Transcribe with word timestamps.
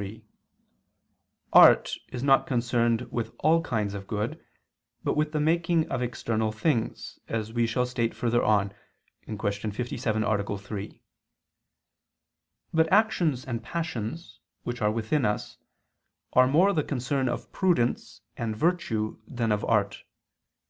3: 0.00 0.24
Art 1.52 1.92
is 2.08 2.22
not 2.22 2.46
concerned 2.46 3.02
with 3.12 3.34
all 3.40 3.60
kinds 3.60 3.92
of 3.92 4.06
good, 4.06 4.42
but 5.04 5.14
with 5.14 5.32
the 5.32 5.40
making 5.40 5.86
of 5.92 6.00
external 6.00 6.50
things, 6.52 7.18
as 7.28 7.52
we 7.52 7.66
shall 7.66 7.84
state 7.84 8.14
further 8.14 8.42
on 8.42 8.72
(Q. 9.26 9.36
57, 9.38 10.24
A. 10.24 10.58
3). 10.58 11.02
But 12.72 12.90
actions 12.90 13.44
and 13.44 13.62
passions, 13.62 14.40
which 14.62 14.80
are 14.80 14.90
within 14.90 15.26
us, 15.26 15.58
are 16.32 16.46
more 16.46 16.72
the 16.72 16.82
concern 16.82 17.28
of 17.28 17.52
prudence 17.52 18.22
and 18.38 18.56
virtue 18.56 19.18
than 19.28 19.52
of 19.52 19.66
art. 19.66 20.04